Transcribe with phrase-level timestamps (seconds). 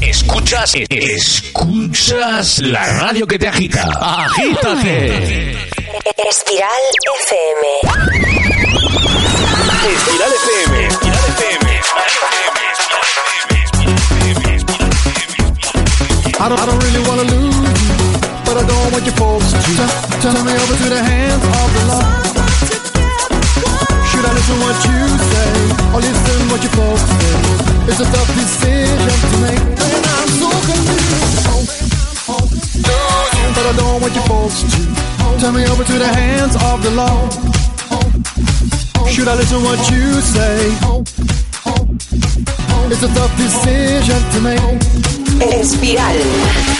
[0.00, 3.88] Escuchas, escuchas la radio que te agita.
[4.00, 5.52] Agítate.
[6.28, 6.70] Espiral
[7.26, 7.66] FM.
[9.92, 10.88] Espiral FM.
[10.88, 11.70] Espiral FM.
[16.42, 17.64] I don't, I don't really wanna lose you,
[18.46, 19.58] but I don't want your folks to
[20.22, 22.29] turn me over to the hands of the law.
[24.40, 25.52] Listen what you say,
[25.92, 27.92] or listen what your folks say?
[27.92, 31.44] It's a tough decision to make, and I'm so confused.
[33.54, 36.90] But I don't want your folks to turn me over to the hands of the
[36.92, 37.28] law.
[39.10, 40.72] Should I listen what you say?
[42.90, 44.80] It's a tough decision to make.
[45.52, 46.79] Espiral.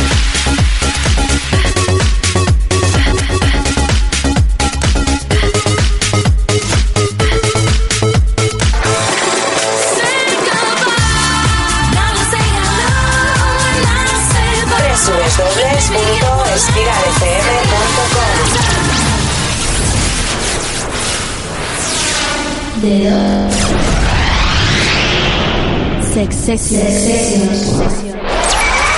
[22.82, 23.48] Dedo.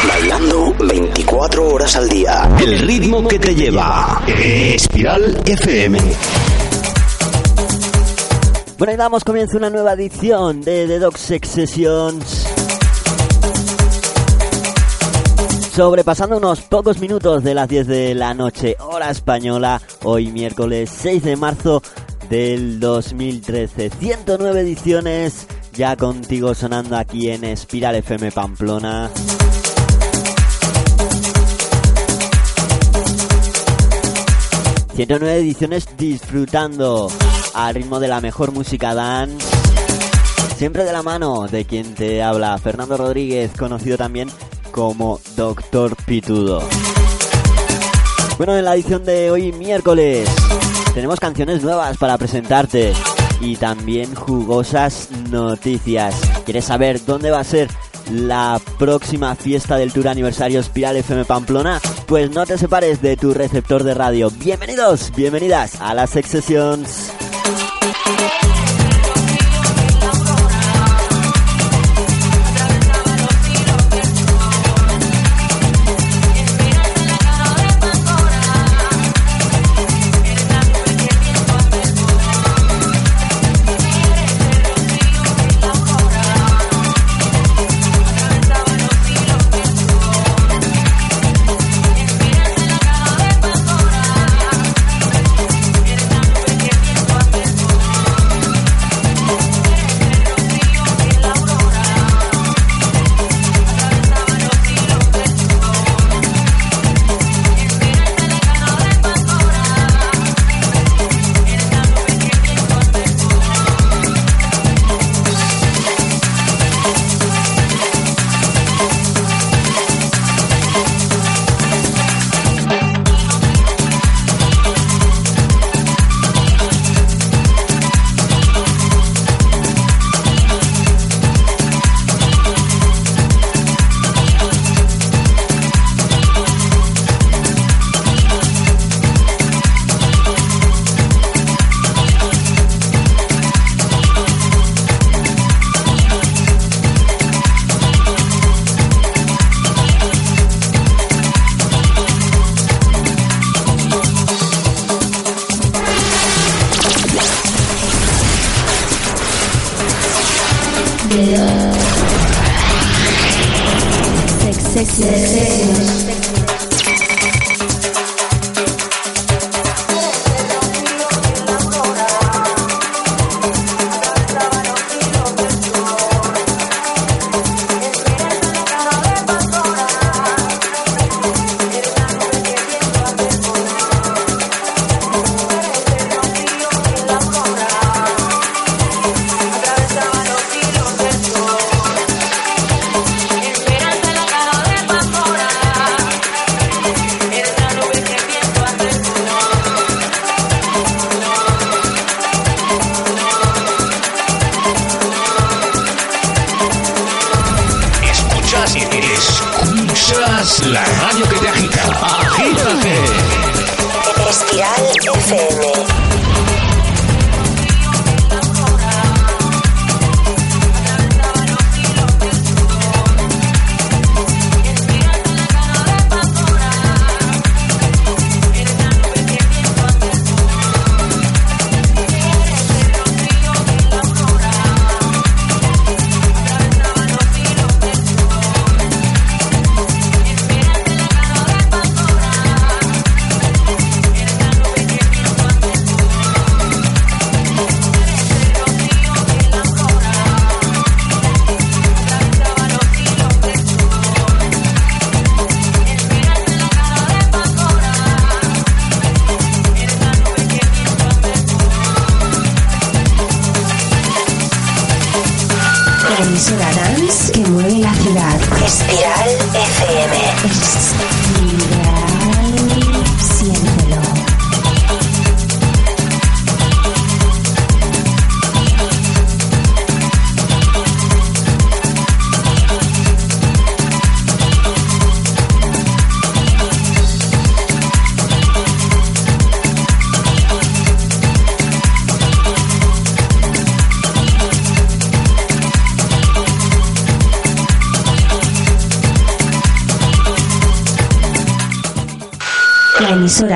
[0.08, 2.48] Bailando 24 horas al día.
[2.60, 4.22] El ritmo que te lleva.
[4.26, 5.98] Espiral FM.
[8.78, 12.46] Bueno, y damos comienzo a una nueva edición de The Dog Sex Sessions.
[15.74, 21.22] Sobrepasando unos pocos minutos de las 10 de la noche, hora española, hoy miércoles 6
[21.22, 21.82] de marzo
[22.28, 23.90] del 2013.
[23.90, 29.10] 109 ediciones ya contigo sonando aquí en Espiral FM Pamplona.
[34.94, 37.10] ...109 ediciones disfrutando
[37.54, 39.46] al ritmo de la mejor música dance.
[40.58, 44.30] Siempre de la mano de quien te habla, Fernando Rodríguez, conocido también
[44.70, 46.62] como Doctor Pitudo.
[48.36, 50.28] Bueno, en la edición de hoy miércoles
[50.94, 52.92] tenemos canciones nuevas para presentarte
[53.40, 56.14] y también jugosas noticias.
[56.44, 57.68] ¿Quieres saber dónde va a ser
[58.10, 61.80] la próxima fiesta del Tour Aniversario Espiral FM Pamplona?
[62.06, 64.30] Pues no te separes de tu receptor de radio.
[64.30, 67.21] Bienvenidos, bienvenidas a las Sex.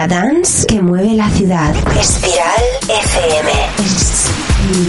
[0.08, 1.74] Dance que mueve la ciudad.
[1.98, 3.50] Espiral FM.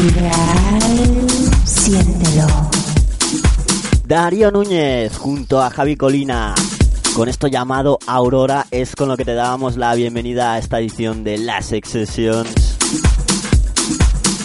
[0.09, 1.27] Espiral.
[1.65, 2.47] Siéntelo.
[4.05, 6.53] Darío Núñez junto a Javi Colina.
[7.15, 11.23] Con esto llamado Aurora es con lo que te dábamos la bienvenida a esta edición
[11.23, 12.77] de las Sex Sessions.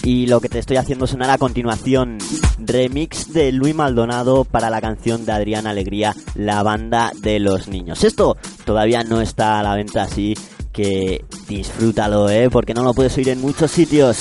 [0.05, 2.19] Y lo que te estoy haciendo sonar a continuación,
[2.59, 8.03] remix de Luis Maldonado para la canción de Adrián Alegría, La Banda de los Niños.
[8.03, 10.35] Esto todavía no está a la venta, así
[10.73, 12.49] que disfrútalo, ¿eh?
[12.51, 14.19] Porque no lo puedes oír en muchos sitios.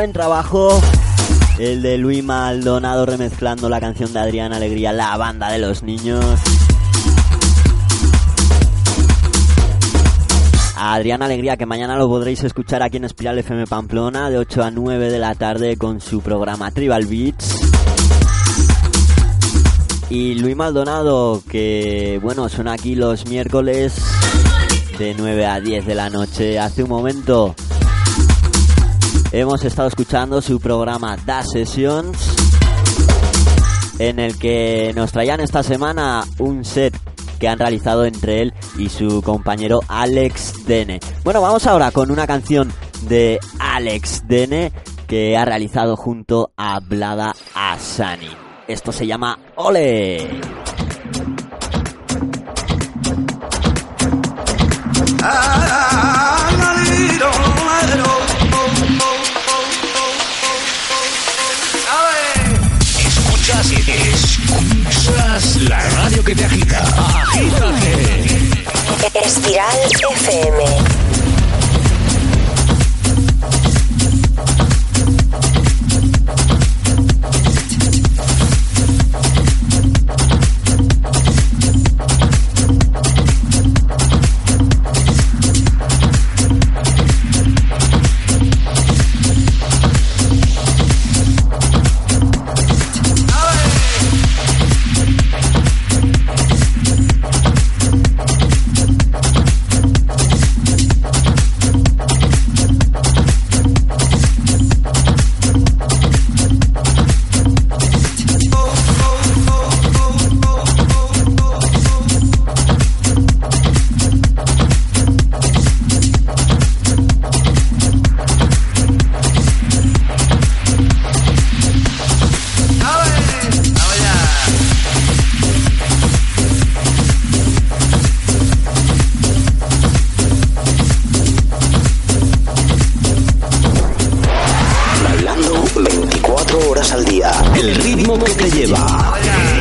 [0.00, 0.80] Buen trabajo
[1.58, 6.24] el de Luis Maldonado remezclando la canción de Adrián Alegría, La Banda de los Niños.
[10.74, 14.62] A Adrián Alegría, que mañana lo podréis escuchar aquí en Espiral FM Pamplona de 8
[14.62, 17.60] a 9 de la tarde con su programa Tribal Beats.
[20.08, 24.02] Y Luis Maldonado, que bueno, suena aquí los miércoles
[24.98, 26.58] de 9 a 10 de la noche.
[26.58, 27.54] Hace un momento
[29.32, 32.18] hemos estado escuchando su programa Da Sessions,
[33.98, 36.96] en el que nos traían esta semana un set
[37.38, 41.00] que han realizado entre él y su compañero Alex Dene.
[41.24, 42.72] Bueno, vamos ahora con una canción
[43.02, 44.72] de Alex Dene
[45.06, 48.30] que ha realizado junto a Blada Asani.
[48.68, 50.28] Esto se llama Ole.
[55.20, 56.29] Escuchas,
[65.68, 66.82] la radio que te agita.
[67.22, 68.24] Agítate.
[69.24, 69.78] Espiral
[70.10, 71.09] FM.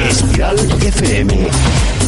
[0.09, 1.98] Espiral FM.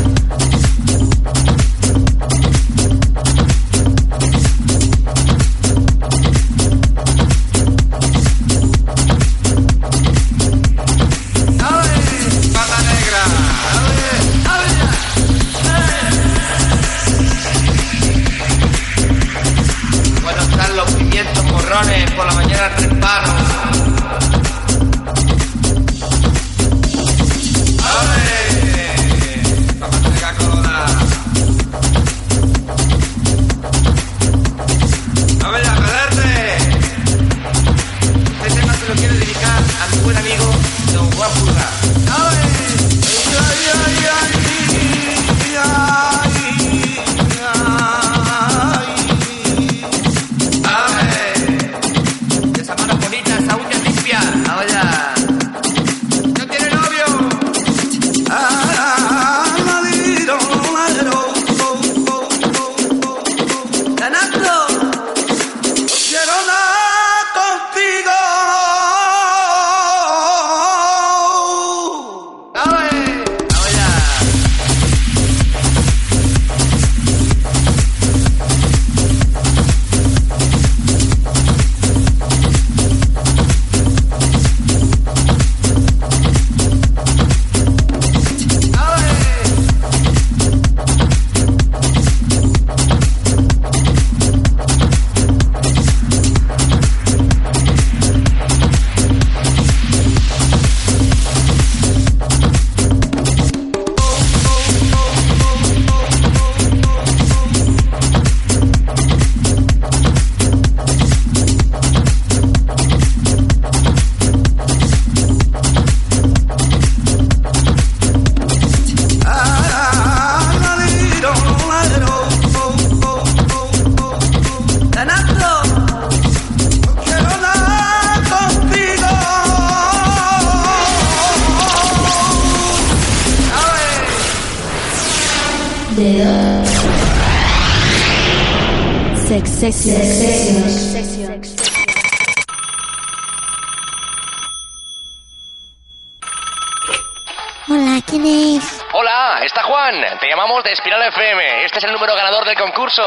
[147.70, 148.64] Hola, ¿quién es?
[148.92, 149.96] Hola, está Juan.
[150.20, 151.64] Te llamamos de Espiral FM.
[151.64, 153.02] Este es el número ganador del concurso.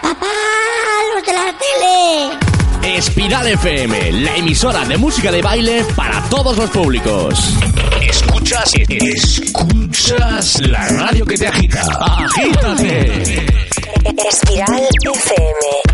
[0.00, 0.26] ¡Papá!
[1.14, 2.96] ¡Los de la tele!
[2.96, 7.58] Espiral FM, la emisora de música de baile para todos los públicos.
[8.00, 11.82] Escuchas, escuchas la radio que te agita.
[12.00, 13.46] Agítate.
[14.28, 15.85] Espiral FM.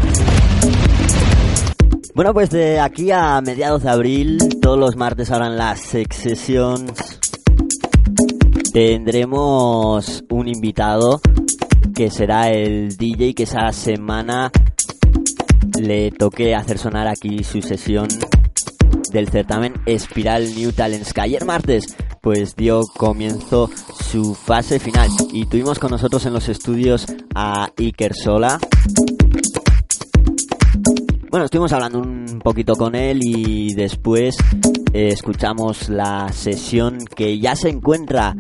[2.15, 7.21] Bueno, pues de aquí a mediados de abril, todos los martes en las Sex Sessions,
[8.75, 11.23] tendremos un invitado
[11.95, 14.53] que será el DJ que esa semana
[15.81, 18.09] le toque hacer sonar aquí su sesión
[19.11, 23.71] del certamen Espiral New Talents, ayer martes pues dio comienzo
[24.05, 28.61] su fase final y tuvimos con nosotros en los estudios a Iker Sola.
[31.33, 34.37] Bueno, estuvimos hablando un poquito con él y después
[34.93, 38.37] eh, escuchamos la sesión que ya se encuentra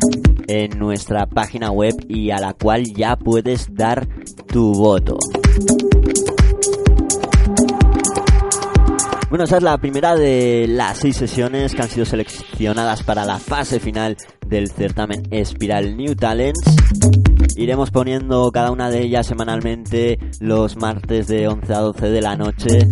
[0.47, 4.07] en nuestra página web y a la cual ya puedes dar
[4.47, 5.17] tu voto.
[9.31, 13.39] Bueno, esa es la primera de las seis sesiones que han sido seleccionadas para la
[13.39, 16.61] fase final del certamen Espiral New Talents.
[17.57, 22.37] Iremos poniendo cada una de ellas semanalmente los martes de 11 a 12 de la
[22.37, 22.89] noche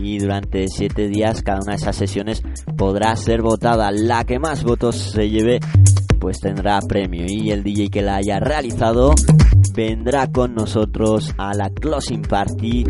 [0.00, 2.42] y durante 7 días cada una de esas sesiones
[2.76, 3.90] podrá ser votada.
[3.90, 5.60] La que más votos se lleve
[6.18, 9.14] pues tendrá premio y el DJ que la haya realizado
[9.74, 12.84] vendrá con nosotros a la closing party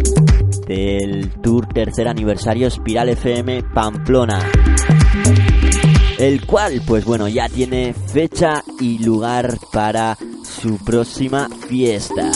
[0.66, 4.38] del tour tercer aniversario Espiral FM Pamplona.
[6.18, 10.16] El cual, pues bueno, ya tiene fecha y lugar para
[10.60, 12.30] su próxima fiesta.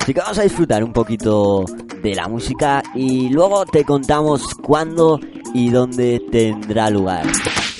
[0.00, 1.64] Así que vamos a disfrutar un poquito
[2.02, 5.18] de la música y luego te contamos cuándo
[5.54, 7.26] y dónde tendrá lugar.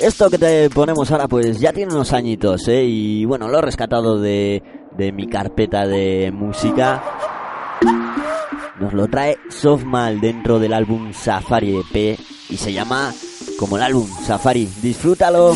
[0.01, 2.85] Esto que te ponemos ahora pues ya tiene unos añitos, ¿eh?
[2.85, 4.63] Y bueno, lo he rescatado de,
[4.97, 7.03] de mi carpeta de música.
[8.81, 13.13] Nos lo trae Softmal dentro del álbum Safari EP y se llama
[13.59, 14.69] como el álbum Safari.
[14.81, 15.55] Disfrútalo.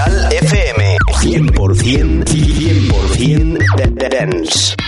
[0.00, 4.79] Espiral FM 100% 100% de dance.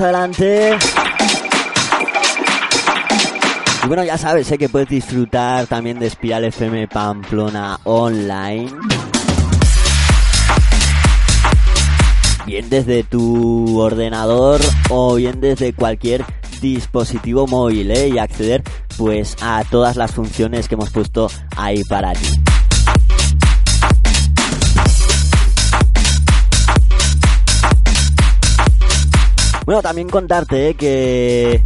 [0.00, 0.76] Adelante.
[3.84, 8.70] Y bueno, ya sabes, sé que puedes disfrutar también de Espiral FM Pamplona online.
[12.46, 16.24] Bien desde tu ordenador o bien desde cualquier
[16.60, 18.08] dispositivo móvil ¿eh?
[18.08, 18.62] y acceder
[18.96, 22.35] pues a todas las funciones que hemos puesto ahí para ti.
[29.66, 31.62] Bueno, también contarte que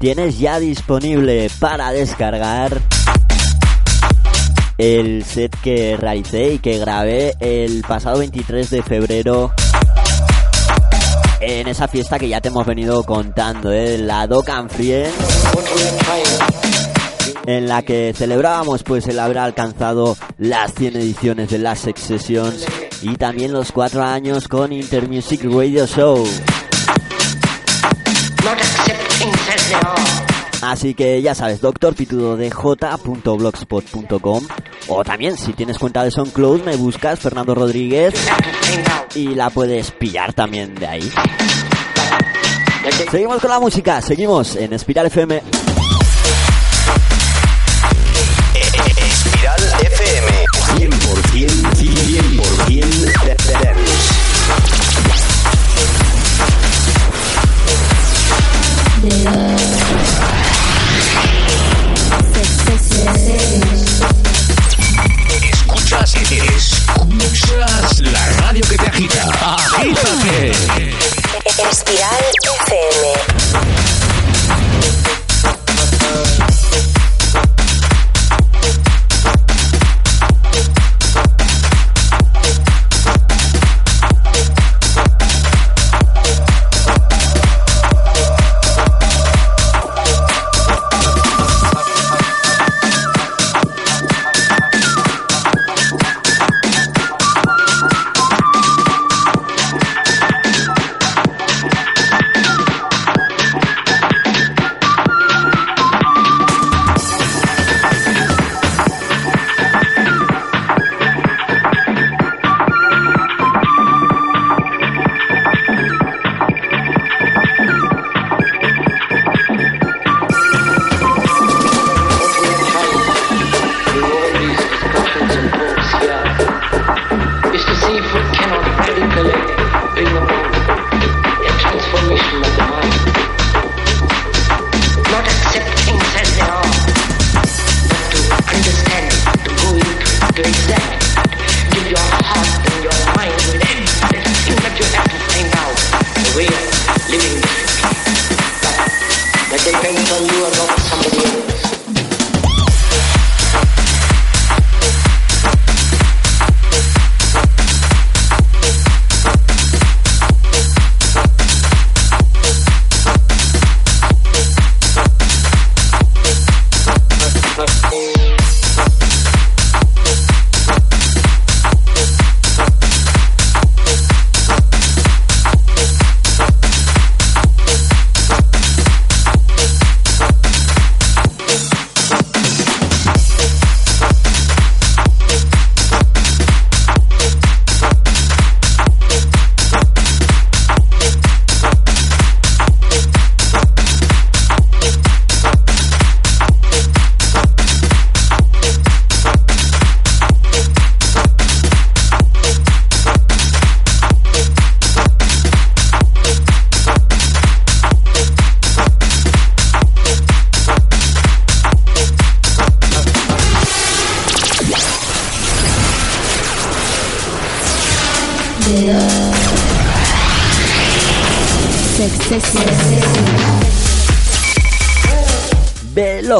[0.00, 2.80] tienes ya disponible para descargar
[4.76, 9.52] el set que realicé y que grabé el pasado 23 de febrero
[11.40, 13.98] en esa fiesta que ya te hemos venido contando, ¿eh?
[13.98, 15.14] la Doc and Friends,
[17.46, 22.64] en la que celebrábamos pues el haber alcanzado las 100 ediciones de las Sex Sessions
[23.02, 26.26] y también los 4 años con Intermusic Radio Show.
[30.62, 34.48] Así que ya sabes, doctorpitudodj.blogspot.com
[34.88, 38.14] o también si tienes cuenta de SoundCloud me buscas Fernando Rodríguez
[39.14, 41.12] y la puedes pillar también de ahí.
[43.10, 45.42] Seguimos con la música, seguimos en Espiral FM.
[71.58, 72.24] Espiral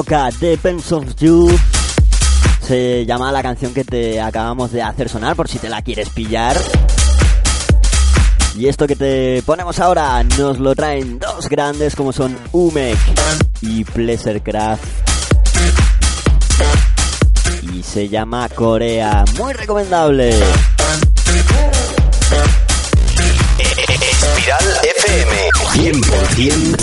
[0.06, 1.50] Loca Depends of You.
[2.62, 6.10] Se llama la canción que te acabamos de hacer sonar por si te la quieres
[6.10, 6.56] pillar.
[8.56, 12.96] Y esto que te ponemos ahora nos lo traen dos grandes como son Umek
[13.62, 14.84] y Pleasurecraft.
[17.74, 19.24] Y se llama Corea.
[19.36, 20.30] Muy recomendable.
[23.58, 26.76] Espiral FM 100%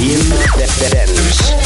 [0.00, 1.63] 100%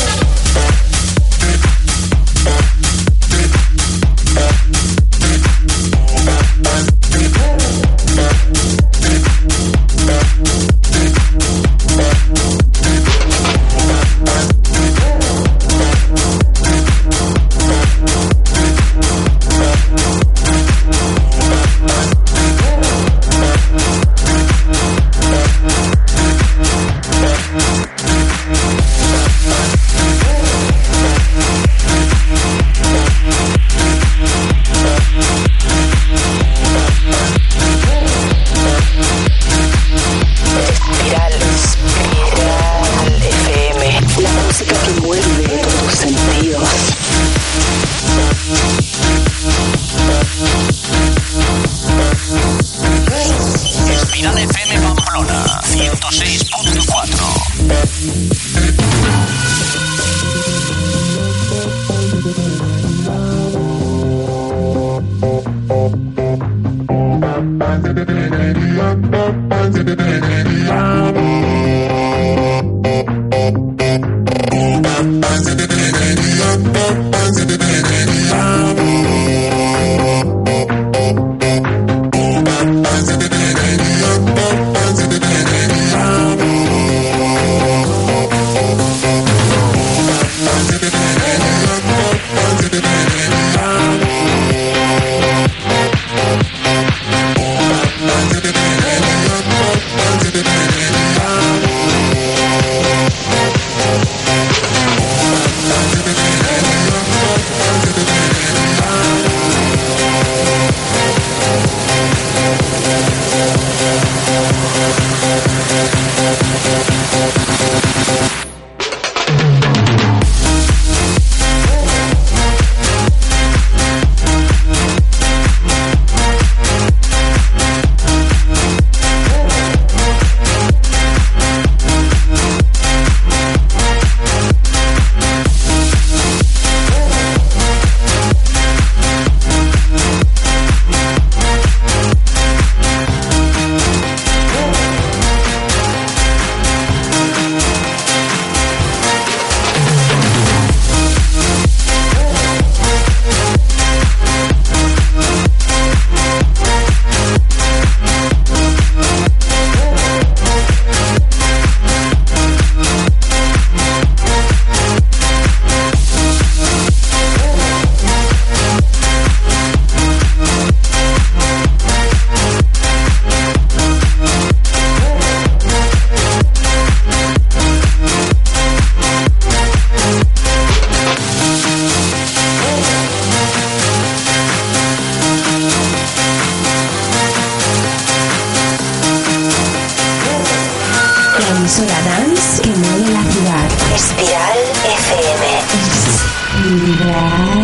[196.64, 197.58] de dance.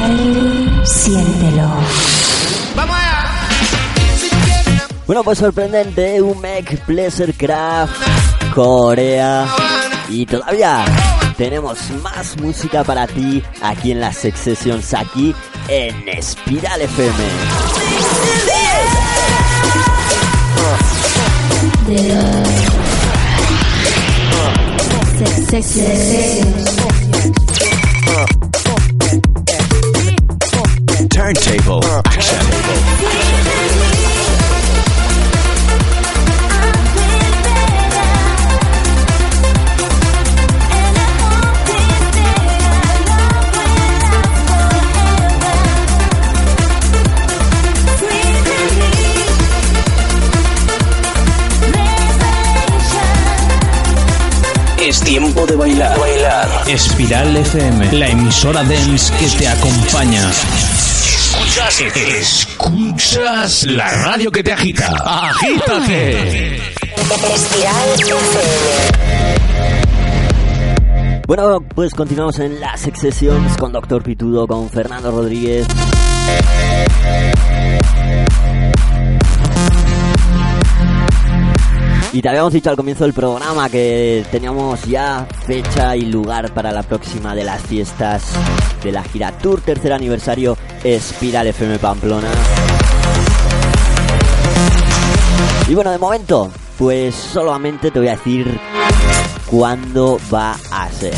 [5.25, 6.85] pues sorprendente, Umek,
[7.37, 7.93] Craft,
[8.55, 9.47] Corea
[10.09, 10.85] y todavía
[11.37, 15.35] tenemos más música para ti aquí en las Sex Sessions, aquí
[15.69, 17.25] en Espiral FM.
[25.27, 26.85] sexy, sexy.
[31.09, 32.94] Turntable action.
[55.05, 55.99] Tiempo de bailar.
[55.99, 56.49] Bailar.
[56.69, 60.31] Espiral FM, la emisora dance que te acompaña.
[60.31, 64.95] Escuchas, escuchas la radio que te agita.
[65.05, 66.57] Agítate.
[66.57, 68.25] Espiral FM.
[71.27, 75.67] Bueno, pues continuamos en las excesiones con Doctor Pitudo, con Fernando Rodríguez.
[82.15, 86.71] Y te habíamos dicho al comienzo del programa que teníamos ya fecha y lugar para
[86.71, 88.23] la próxima de las fiestas
[88.85, 92.29] de la gira Tour tercer aniversario Espiral FM Pamplona.
[95.67, 98.61] Y bueno, de momento, pues solamente te voy a decir
[99.51, 101.15] cuándo va a ser.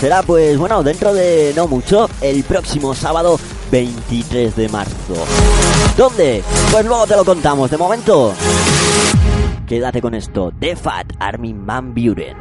[0.00, 3.38] Será pues bueno, dentro de no mucho, el próximo sábado
[3.70, 5.14] 23 de marzo.
[5.96, 6.42] ¿Dónde?
[6.70, 7.70] Pues luego te lo contamos.
[7.70, 8.34] De momento,
[9.66, 10.52] quédate con esto.
[10.58, 12.36] The Fat Army Man Buren.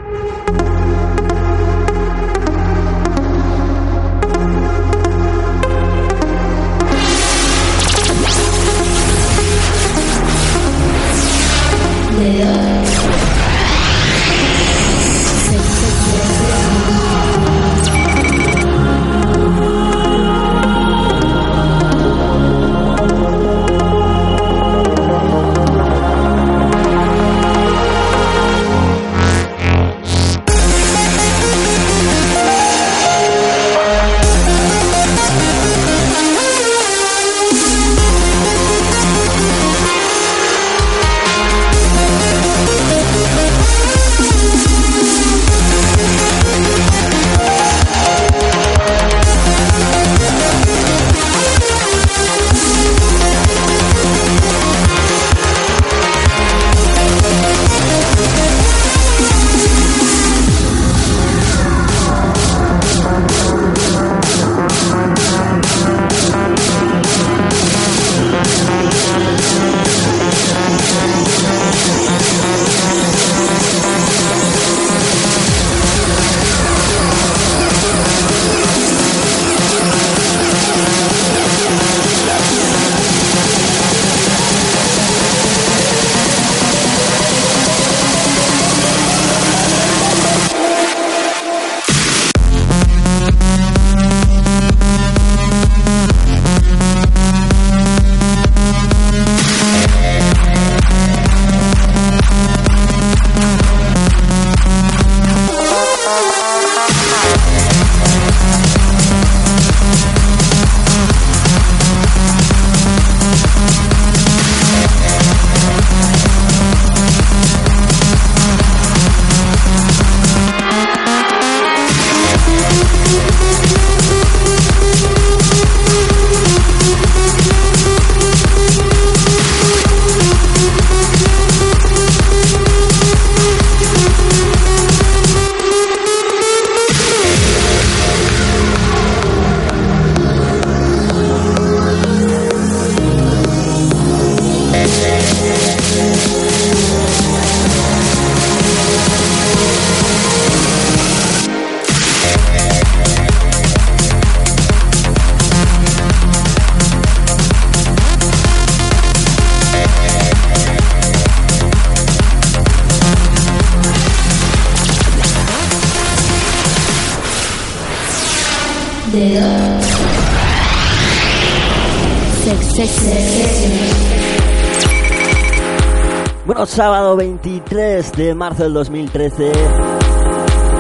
[177.08, 179.52] Sábado 23 de marzo del 2013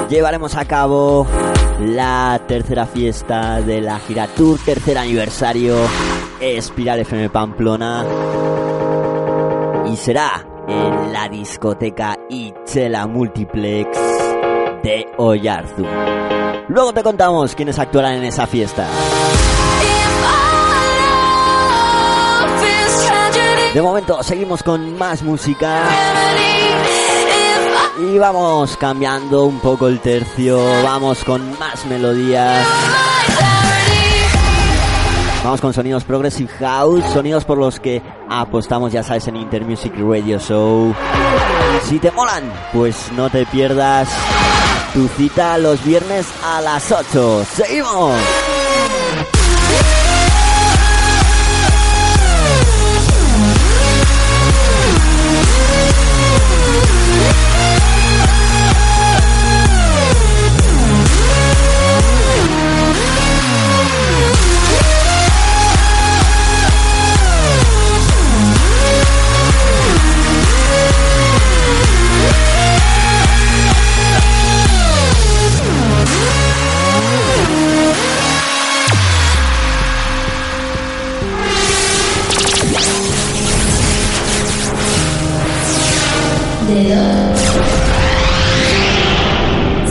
[0.10, 1.26] llevaremos a cabo
[1.80, 5.78] la tercera fiesta de la gira Tour, tercer aniversario
[6.42, 8.06] Espiral FM Pamplona.
[9.90, 13.98] Y será en la discoteca Ichela Multiplex
[14.84, 15.86] de Oyarzu.
[16.68, 18.86] Luego te contamos quiénes actuarán en esa fiesta.
[23.78, 25.84] De momento seguimos con más música.
[28.00, 32.66] Y vamos cambiando un poco el tercio, vamos con más melodías.
[35.44, 40.40] Vamos con sonidos Progressive House, sonidos por los que apostamos, ya sabes, en Intermusic Radio
[40.40, 40.96] Show.
[41.84, 44.10] Si te molan, pues no te pierdas
[44.92, 47.46] tu cita los viernes a las 8.
[47.54, 48.16] ¡Seguimos!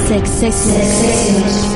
[0.06, 1.75] Sexy.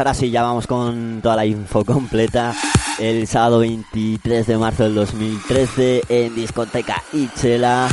[0.00, 2.54] Ahora sí, ya vamos con toda la info completa.
[2.98, 7.86] El sábado 23 de marzo del 2013 en discoteca Ichela.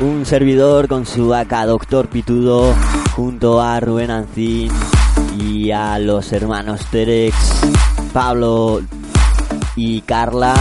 [0.00, 2.74] Un servidor con su AK Doctor Pitudo
[3.14, 4.72] junto a Rubén Ancín
[5.38, 7.36] y a los hermanos Terex,
[8.12, 8.82] Pablo
[9.76, 10.54] y Carla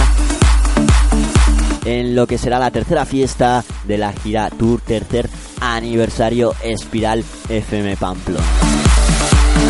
[1.86, 5.30] en lo que será la tercera fiesta de la gira Tour tercer
[5.76, 8.44] aniversario Espiral FM Pamplona.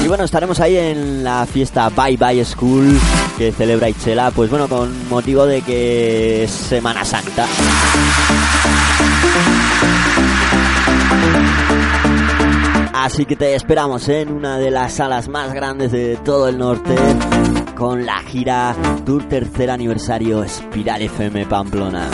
[0.03, 2.99] Y bueno, estaremos ahí en la fiesta Bye Bye School
[3.37, 7.47] que celebra Ichela, pues bueno, con motivo de que es Semana Santa.
[12.93, 16.95] Así que te esperamos en una de las salas más grandes de todo el norte
[17.75, 18.75] con la gira
[19.05, 22.09] Tour tercer aniversario Espiral FM Pamplona.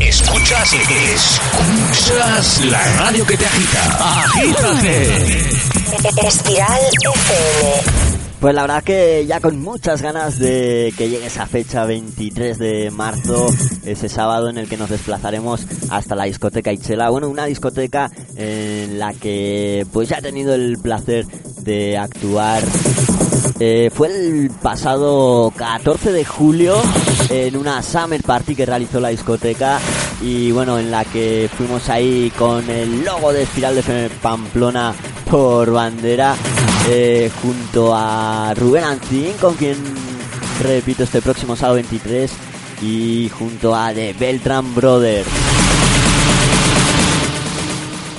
[0.00, 0.74] Escuchas,
[1.14, 4.22] escuchas la radio que te agita.
[4.22, 5.02] Agítate.
[6.26, 8.18] Espiral FM.
[8.38, 12.90] Pues la verdad que ya con muchas ganas de que llegue esa fecha 23 de
[12.90, 13.46] marzo,
[13.86, 17.08] ese sábado en el que nos desplazaremos hasta la discoteca Ichela.
[17.08, 21.26] Bueno, una discoteca en la que pues ya he tenido el placer
[21.62, 22.62] de actuar.
[23.60, 26.76] Eh, fue el pasado 14 de julio
[27.28, 29.80] en una Summer Party que realizó la discoteca
[30.20, 34.94] y bueno, en la que fuimos ahí con el logo de Espiral de Pamplona
[35.28, 36.36] por bandera
[36.88, 39.76] eh, junto a Rubén Ancín, con quien
[40.62, 42.30] repito este próximo sábado 23,
[42.82, 45.57] y junto a The Beltran Brothers.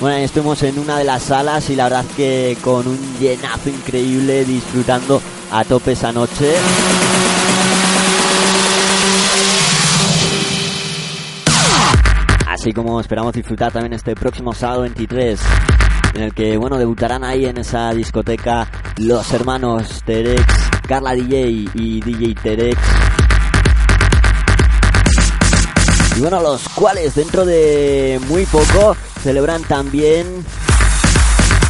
[0.00, 4.46] Bueno, estuvimos en una de las salas y la verdad que con un llenazo increíble
[4.46, 5.20] disfrutando
[5.52, 6.54] a tope esa noche.
[12.48, 15.38] Así como esperamos disfrutar también este próximo sábado 23
[16.14, 20.42] en el que, bueno, debutarán ahí en esa discoteca los hermanos Terex,
[20.88, 22.78] Carla DJ y DJ Terex.
[26.20, 30.44] Y bueno, los cuales dentro de muy poco celebran también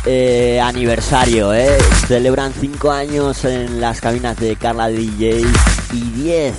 [0.04, 1.78] eh, aniversario, ¿eh?
[2.08, 5.44] Celebran 5 años en las cabinas de Carla DJ
[5.92, 6.54] y 10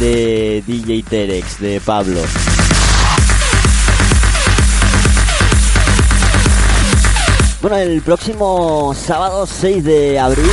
[0.00, 2.20] de DJ Terex, de Pablo.
[7.60, 10.48] Bueno, el próximo sábado 6 de abril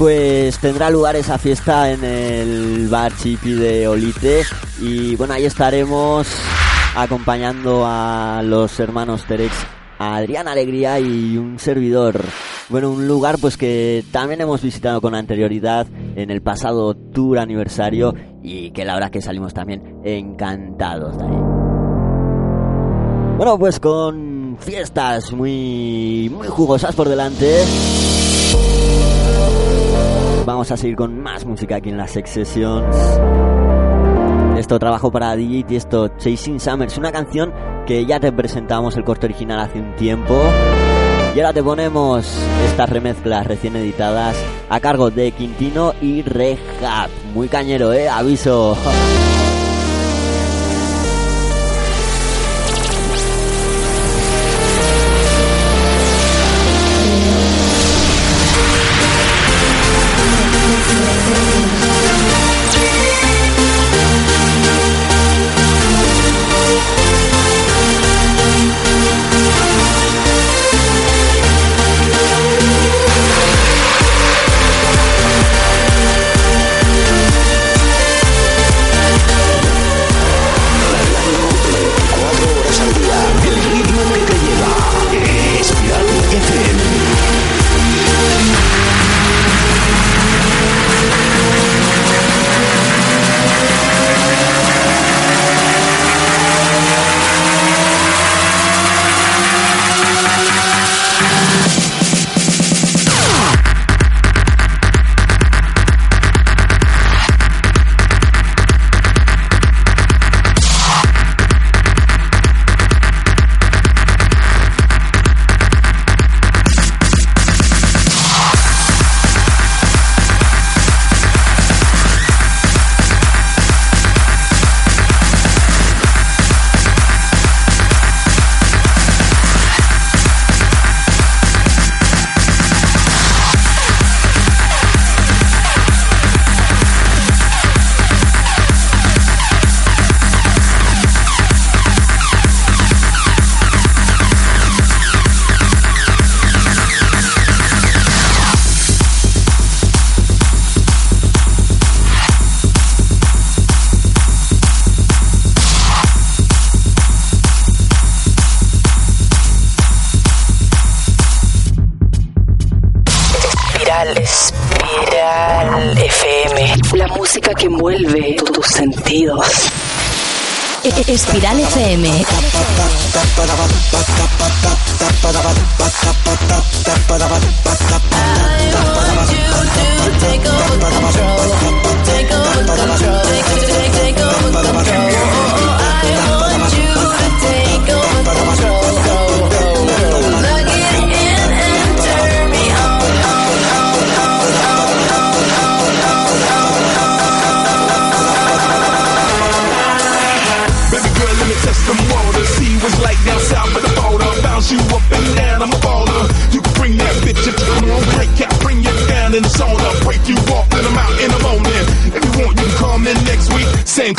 [0.00, 4.44] pues tendrá lugar esa fiesta en el bar Chipi de Olite
[4.80, 6.26] y bueno, ahí estaremos
[6.96, 9.52] acompañando a los hermanos Terex,
[9.98, 12.18] a Adrián Alegría y un servidor.
[12.70, 15.86] Bueno, un lugar pues que también hemos visitado con anterioridad
[16.16, 21.40] en el pasado tour aniversario y que la verdad que salimos también encantados de ahí.
[23.36, 27.66] Bueno, pues con fiestas muy, muy jugosas por delante.
[30.46, 32.96] Vamos a seguir con más música aquí en las Sex Sessions.
[34.58, 37.52] Esto trabajo para DJ y esto Chasing Summers, una canción
[37.86, 40.42] que ya te presentamos el corte original hace un tiempo.
[41.34, 42.26] Y ahora te ponemos
[42.66, 44.36] estas remezclas recién editadas
[44.68, 47.10] a cargo de Quintino y Rehab.
[47.32, 48.76] Muy cañero, eh, aviso.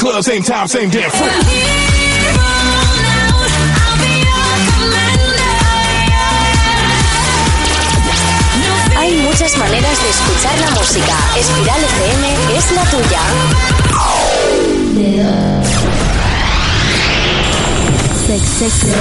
[0.02, 1.12] club, same time, same damn.
[8.98, 11.16] Hay muchas maneras de escuchar la música.
[11.38, 13.22] Espiral FM es la tuya.
[18.26, 18.96] Sex, sex, sex,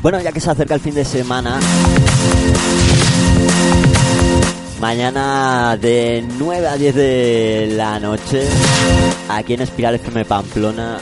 [0.00, 1.60] Bueno, ya que se acerca el fin de semana,
[4.82, 8.42] mañana de 9 a 10 de la noche,
[9.28, 10.98] aquí en Espiral FM Pamplona,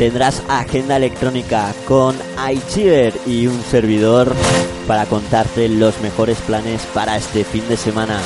[0.00, 2.16] tendrás agenda electrónica con
[2.50, 4.34] iChiver y un servidor
[4.88, 8.20] para contarte los mejores planes para este fin de semana.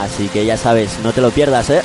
[0.00, 1.80] Así que ya sabes, no te lo pierdas, ¿eh?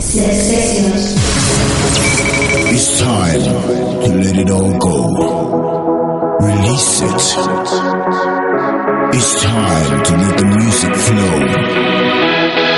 [0.00, 1.16] Sessions.
[2.70, 6.38] It's time to let it all go.
[6.40, 7.22] Release it.
[9.16, 11.38] It's time to let the music flow.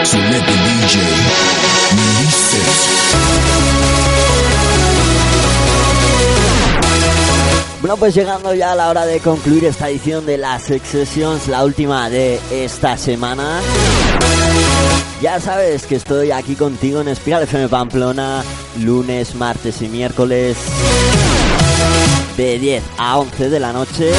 [0.05, 0.97] So let the DJ
[1.93, 3.01] release it.
[7.83, 11.65] Bueno, pues llegando ya a la hora de concluir esta edición de las Sessions, la
[11.65, 13.61] última de esta semana.
[15.21, 18.43] Ya sabes que estoy aquí contigo en Espiral FM Pamplona,
[18.79, 20.57] lunes, martes y miércoles,
[22.39, 24.13] de 10 a 11 de la noche.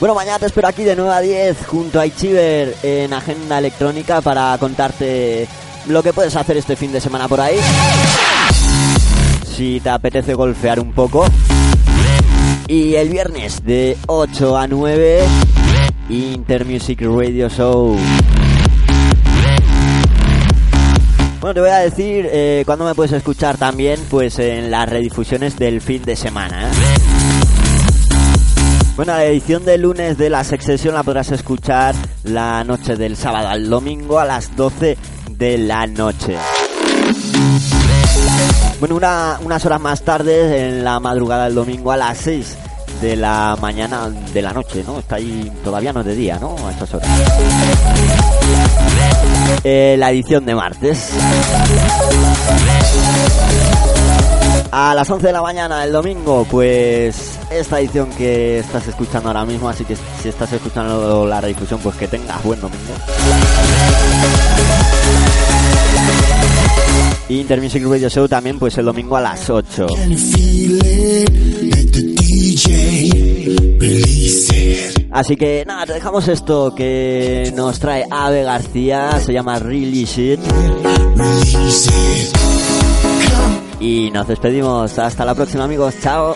[0.00, 4.20] Bueno, mañana te espero aquí de 9 a 10 junto a Ichiver en Agenda Electrónica
[4.20, 5.46] para contarte
[5.88, 7.58] lo que puedes hacer este fin de semana por ahí.
[9.44, 11.26] Si te apetece golfear un poco.
[12.68, 15.24] Y el viernes de 8 a 9,
[16.08, 17.96] Intermusic Radio Show.
[21.40, 25.56] Bueno, te voy a decir eh, cuándo me puedes escuchar también, pues en las redifusiones
[25.56, 26.68] del fin de semana.
[26.68, 26.72] ¿eh?
[28.96, 33.48] Bueno, la edición de lunes de la Sexcesión la podrás escuchar la noche del sábado
[33.48, 34.96] al domingo a las 12
[35.38, 36.36] de la noche.
[38.80, 42.56] Bueno, unas horas más tarde, en la madrugada del domingo a las 6
[43.00, 44.98] de la mañana de la noche, ¿no?
[44.98, 46.56] Está ahí, todavía no es de día, ¿no?
[46.66, 47.08] A estas horas.
[49.64, 51.10] Eh, la edición de martes.
[54.70, 59.44] A las 11 de la mañana el domingo, pues esta edición que estás escuchando ahora
[59.44, 62.92] mismo, así que si estás escuchando la redifusión, pues que tengas buen domingo.
[67.28, 69.86] Intermusic Radio Show también, pues el domingo a las 8.
[75.10, 80.40] Así que nada, te dejamos esto que nos trae Ave García, se llama Release It.
[83.80, 84.98] Y nos despedimos.
[84.98, 85.94] Hasta la próxima, amigos.
[86.02, 86.34] Chao.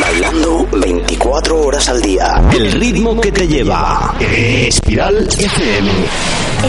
[0.00, 2.40] Bailando 24 horas al día.
[2.52, 4.14] El ritmo que te lleva.
[4.20, 5.90] Espiral FM.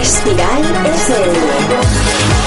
[0.01, 2.43] Espiral FM.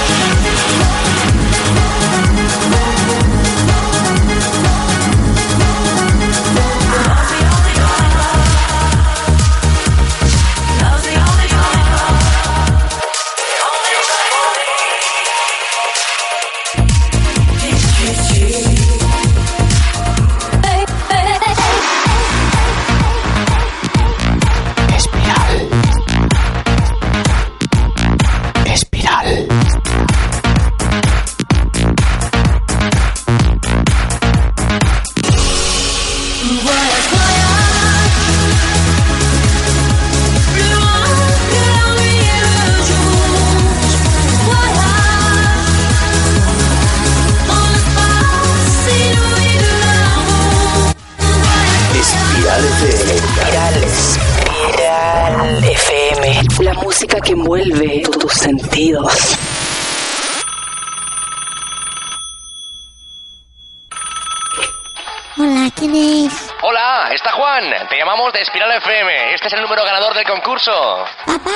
[70.67, 71.51] ¡Papá!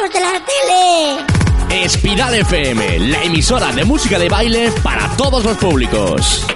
[0.00, 1.84] ¡Los de la tele!
[1.84, 6.46] Espiral FM, la emisora de música de baile para todos los públicos.